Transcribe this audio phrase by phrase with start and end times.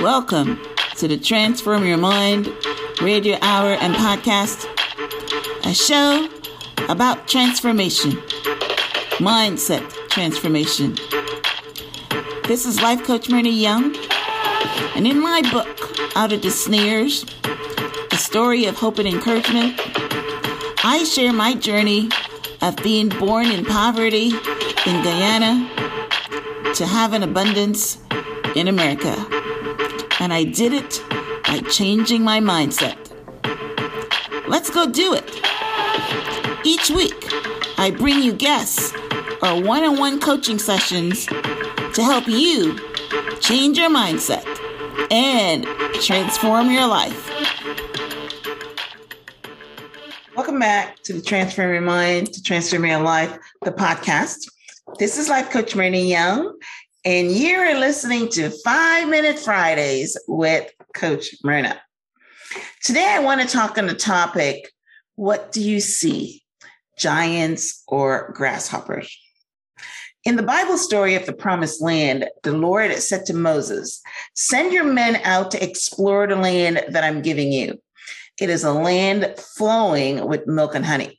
[0.00, 0.60] Welcome
[0.96, 2.52] to the Transform Your Mind
[3.02, 4.66] radio hour and podcast,
[5.64, 6.28] a show
[6.88, 8.12] about transformation,
[9.18, 10.96] mindset transformation.
[12.44, 13.96] This is Life Coach Myrna Young,
[14.94, 15.68] and in my book,
[16.16, 17.24] Out of the Snares,
[18.12, 19.80] a story of hope and encouragement,
[20.84, 22.08] I share my journey
[22.62, 24.28] of being born in poverty
[24.86, 25.68] in Guyana
[26.74, 27.98] to have an abundance
[28.58, 29.14] in America.
[30.18, 31.00] And I did it
[31.46, 32.96] by changing my mindset.
[34.48, 35.30] Let's go do it.
[36.64, 37.14] Each week,
[37.78, 38.92] I bring you guests
[39.42, 42.76] or one on one coaching sessions to help you
[43.40, 44.44] change your mindset
[45.12, 45.64] and
[46.02, 47.30] transform your life.
[50.34, 54.50] Welcome back to the Transform Your Mind to Transform Your Life, the podcast.
[54.98, 56.58] This is Life Coach Myrna Young,
[57.08, 61.80] and you're listening to Five Minute Fridays with Coach Myrna.
[62.84, 64.70] Today, I want to talk on the topic
[65.14, 66.42] What do you see,
[66.98, 69.10] giants or grasshoppers?
[70.24, 74.02] In the Bible story of the promised land, the Lord said to Moses,
[74.34, 77.80] Send your men out to explore the land that I'm giving you.
[78.38, 81.18] It is a land flowing with milk and honey.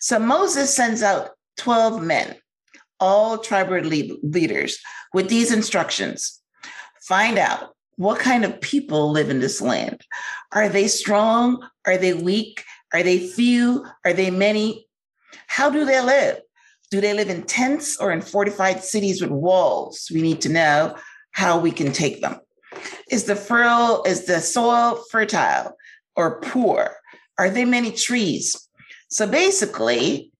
[0.00, 2.34] So Moses sends out 12 men,
[3.02, 4.78] all tribal leaders,
[5.12, 6.40] with these instructions
[7.02, 10.00] find out what kind of people live in this land.
[10.52, 11.68] Are they strong?
[11.86, 12.62] Are they weak?
[12.94, 13.84] Are they few?
[14.04, 14.86] Are they many?
[15.48, 16.38] How do they live?
[16.90, 20.10] Do they live in tents or in fortified cities with walls?
[20.14, 20.96] We need to know
[21.32, 22.36] how we can take them.
[23.10, 25.76] Is the furrow, is the soil fertile?
[26.16, 26.96] or poor?
[27.38, 28.68] Are there many trees?
[29.08, 30.31] So basically,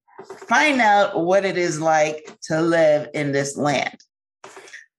[0.48, 3.96] find out what it is like to live in this land.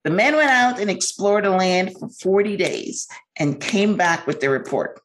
[0.04, 3.08] The men went out and explored the land for 40 days
[3.38, 5.00] and came back with their report.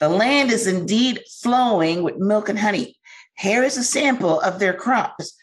[0.00, 2.96] The land is indeed flowing with milk and honey.
[3.38, 5.34] Here is a sample of their crops,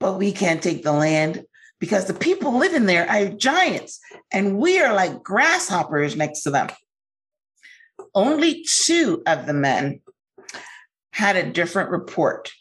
[0.00, 1.44] but we can't take the land
[1.78, 4.00] because the people living there are giants
[4.32, 6.68] and we are like grasshoppers next to them
[8.14, 10.00] only two of the men
[11.12, 12.52] had a different report.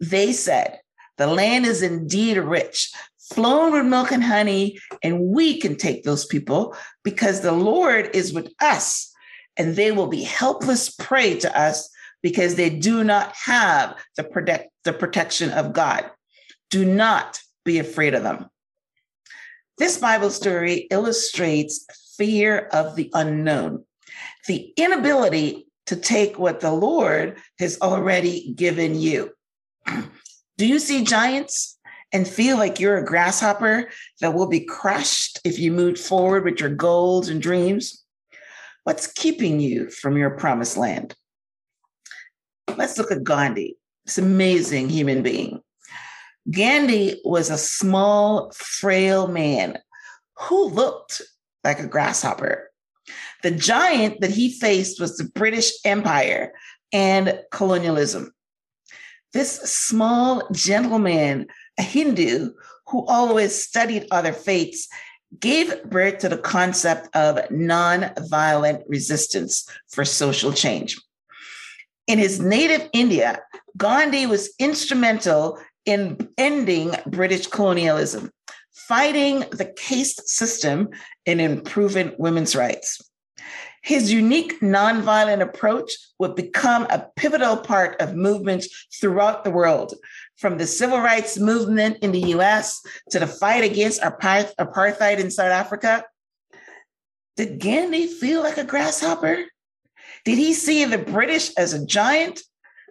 [0.00, 0.80] They said,
[1.18, 6.26] The land is indeed rich, flowing with milk and honey, and we can take those
[6.26, 9.12] people because the Lord is with us,
[9.56, 11.88] and they will be helpless prey to us
[12.22, 16.10] because they do not have the, protect, the protection of God.
[16.70, 18.46] Do not be afraid of them.
[19.78, 21.86] This Bible story illustrates
[22.18, 23.84] fear of the unknown
[24.46, 29.32] the inability to take what the Lord has already given you.
[29.86, 31.78] Do you see giants
[32.12, 33.88] and feel like you're a grasshopper
[34.20, 38.04] that will be crushed if you move forward with your goals and dreams?
[38.84, 41.14] What's keeping you from your promised land?
[42.76, 45.62] Let's look at Gandhi, this amazing human being.
[46.50, 49.78] Gandhi was a small, frail man
[50.36, 51.22] who looked
[51.62, 52.70] like a grasshopper.
[53.42, 56.52] The giant that he faced was the British Empire
[56.92, 58.32] and colonialism.
[59.32, 61.46] This small gentleman,
[61.78, 62.52] a Hindu
[62.88, 64.88] who always studied other faiths,
[65.38, 70.98] gave birth to the concept of nonviolent resistance for social change.
[72.08, 73.40] In his native India,
[73.76, 78.32] Gandhi was instrumental in ending British colonialism,
[78.72, 80.88] fighting the caste system,
[81.24, 83.00] and improving women's rights.
[83.82, 89.94] His unique nonviolent approach would become a pivotal part of movements throughout the world,
[90.36, 95.52] from the civil rights movement in the US to the fight against apartheid in South
[95.52, 96.04] Africa.
[97.36, 99.44] Did Gandhi feel like a grasshopper?
[100.26, 102.42] Did he see the British as a giant?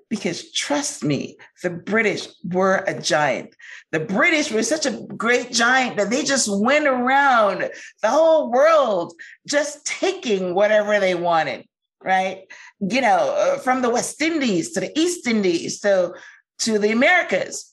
[0.10, 3.56] Because trust me, the British were a giant.
[3.92, 7.70] The British were such a great giant that they just went around
[8.02, 9.14] the whole world
[9.48, 11.66] just taking whatever they wanted,
[12.04, 12.52] right?
[12.80, 16.14] You know, uh, from the West Indies to the East Indies to,
[16.60, 17.72] to the Americas,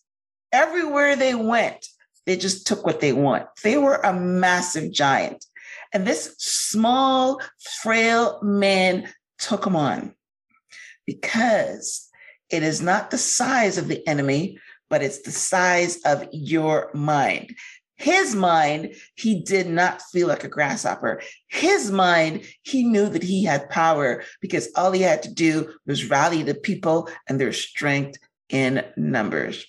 [0.52, 1.86] everywhere they went,
[2.26, 3.46] they just took what they want.
[3.62, 5.44] They were a massive giant.
[5.92, 7.40] And this small,
[7.82, 9.08] frail man
[9.38, 10.14] took them on
[11.06, 12.05] because
[12.50, 14.58] it is not the size of the enemy,
[14.88, 17.54] but it's the size of your mind.
[17.96, 21.22] His mind, he did not feel like a grasshopper.
[21.48, 26.10] His mind, he knew that he had power because all he had to do was
[26.10, 28.18] rally the people and their strength
[28.50, 29.66] in numbers.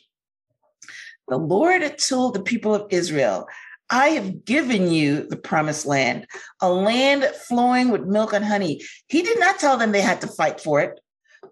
[1.30, 3.48] The Lord told the people of Israel,
[3.90, 6.28] I have given you the promised land,
[6.62, 8.82] a land flowing with milk and honey.
[9.08, 11.00] He did not tell them they had to fight for it.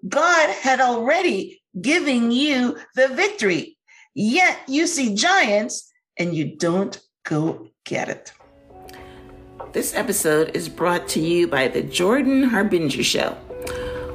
[0.07, 3.77] God had already given you the victory.
[4.13, 8.31] Yet you see giants and you don't go get it.
[9.73, 13.37] This episode is brought to you by the Jordan Harbinger Show.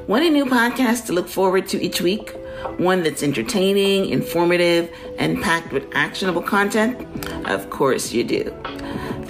[0.06, 2.30] Want a new podcast to look forward to each week?
[2.78, 7.06] One that's entertaining, informative, and packed with actionable content?
[7.46, 8.54] Of course you do.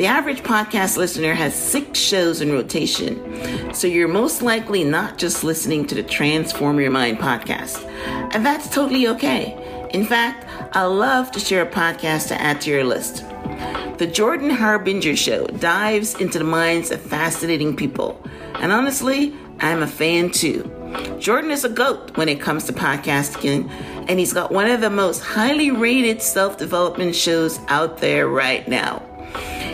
[0.01, 5.45] The average podcast listener has six shows in rotation, so you're most likely not just
[5.45, 7.85] listening to the Transform Your Mind podcast.
[8.35, 9.89] And that's totally okay.
[9.91, 13.27] In fact, I love to share a podcast to add to your list.
[13.99, 18.27] The Jordan Harbinger Show dives into the minds of fascinating people.
[18.55, 20.63] And honestly, I'm a fan too.
[21.19, 23.71] Jordan is a goat when it comes to podcasting,
[24.09, 28.67] and he's got one of the most highly rated self development shows out there right
[28.67, 29.07] now.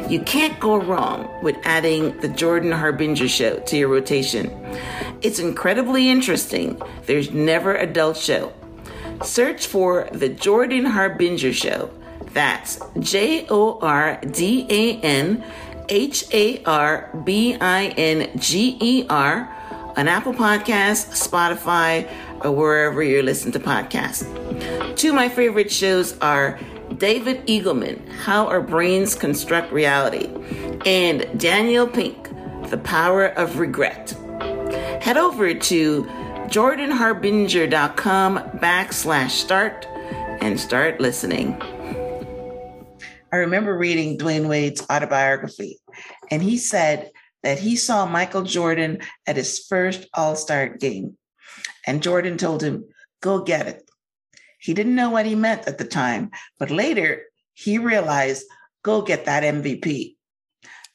[0.08, 4.50] You can't go wrong with adding the Jordan Harbinger Show to your rotation.
[5.22, 6.80] It's incredibly interesting.
[7.06, 8.52] There's never a dull show.
[9.22, 11.90] Search for the Jordan Harbinger Show
[12.36, 15.42] that's J O R D A N
[15.88, 19.50] H A R B I N G E R
[19.96, 22.06] on Apple Podcasts, Spotify,
[22.44, 24.26] or wherever you're listening to podcasts.
[24.98, 26.60] Two of my favorite shows are
[26.98, 30.28] David Eagleman, How Our Brains Construct Reality,
[30.86, 32.30] and Daniel Pink,
[32.70, 34.10] The Power of Regret.
[35.02, 36.04] Head over to
[36.48, 39.86] jordanharbinger.com backslash start
[40.40, 41.60] and start listening.
[43.32, 45.78] I remember reading Dwyane Wade's autobiography,
[46.30, 47.10] and he said
[47.42, 51.18] that he saw Michael Jordan at his first All Star game.
[51.86, 52.84] And Jordan told him,
[53.20, 53.85] Go get it.
[54.66, 57.22] He didn't know what he meant at the time, but later
[57.54, 58.44] he realized,
[58.82, 60.16] Go get that MVP.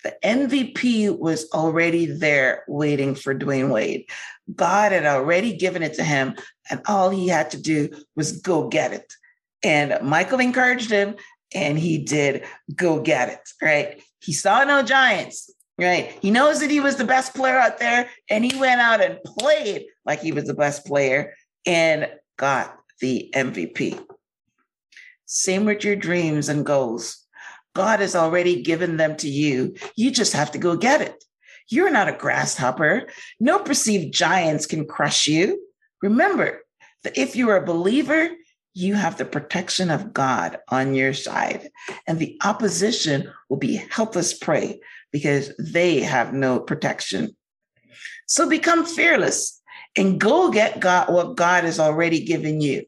[0.03, 4.05] The MVP was already there waiting for Dwyane Wade.
[4.53, 6.35] God had already given it to him,
[6.69, 9.13] and all he had to do was go get it.
[9.63, 11.15] And Michael encouraged him
[11.53, 12.43] and he did
[12.75, 14.01] go get it, right?
[14.19, 16.17] He saw no giants, right?
[16.21, 19.19] He knows that he was the best player out there, and he went out and
[19.23, 21.33] played like he was the best player
[21.65, 23.99] and got the MVP.
[25.25, 27.25] Same with your dreams and goals.
[27.73, 29.75] God has already given them to you.
[29.95, 31.23] You just have to go get it.
[31.69, 33.07] You're not a grasshopper.
[33.39, 35.61] No perceived giants can crush you.
[36.01, 36.61] Remember
[37.03, 38.29] that if you're a believer,
[38.73, 41.69] you have the protection of God on your side,
[42.07, 44.79] and the opposition will be helpless prey
[45.11, 47.35] because they have no protection.
[48.27, 49.61] So become fearless
[49.97, 52.85] and go get God what God has already given you.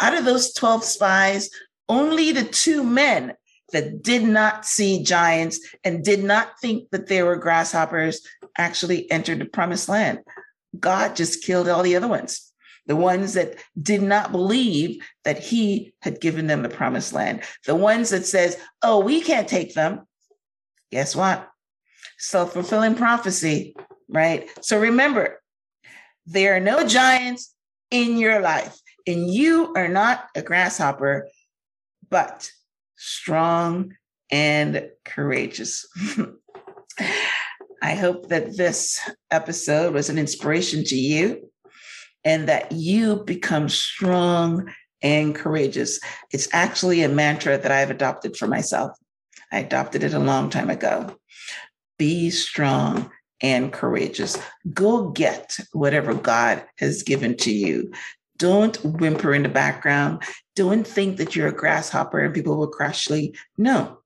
[0.00, 1.50] Out of those 12 spies,
[1.88, 3.34] only the two men
[3.72, 8.20] that did not see giants and did not think that they were grasshoppers
[8.56, 10.20] actually entered the promised land.
[10.78, 12.52] God just killed all the other ones
[12.86, 17.74] the ones that did not believe that he had given them the promised land, the
[17.74, 20.06] ones that says, "Oh, we can't take them."
[20.90, 21.48] Guess what?
[22.18, 23.76] Self-fulfilling prophecy,
[24.08, 24.48] right?
[24.64, 25.42] So remember,
[26.26, 27.54] there are no giants
[27.90, 31.28] in your life, and you are not a grasshopper,
[32.10, 32.50] but
[32.96, 33.94] strong
[34.30, 35.86] and courageous.
[37.82, 41.50] I hope that this episode was an inspiration to you
[42.24, 44.72] and that you become strong
[45.02, 46.00] and courageous.
[46.32, 48.96] It's actually a mantra that I've adopted for myself.
[49.52, 51.16] I adopted it a long time ago.
[51.98, 53.10] Be strong
[53.40, 54.38] and courageous.
[54.72, 57.92] Go get whatever God has given to you.
[58.36, 60.22] Don't whimper in the background.
[60.54, 63.32] Don't think that you're a grasshopper and people will crush you.
[63.56, 63.98] No,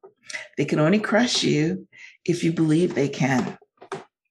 [0.57, 1.87] they can only crush you
[2.25, 3.59] if you believe they can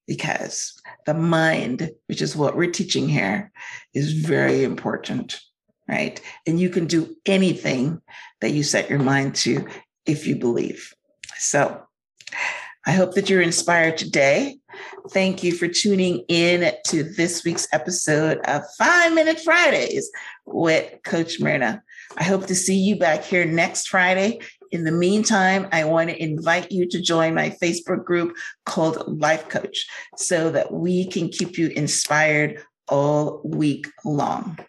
[0.08, 3.52] because the mind, which is what we're teaching here,
[3.94, 5.40] is very important,
[5.88, 6.20] right?
[6.48, 8.02] And you can do anything
[8.42, 9.68] that you set your mind to
[10.08, 10.94] if you believe.
[11.38, 11.84] So
[12.86, 14.58] I hope that you're inspired today.
[15.12, 20.10] Thank you for tuning in to this week's episode of Five Minute Fridays
[20.46, 21.84] with Coach Myrna.
[22.18, 24.40] I hope to see you back here next Friday
[24.72, 29.50] in the meantime, I want to invite you to join my Facebook group called Life
[29.50, 34.60] Coach so that we can keep you inspired all week long.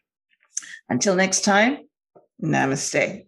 [0.88, 1.78] Until next time,
[2.42, 3.26] namaste.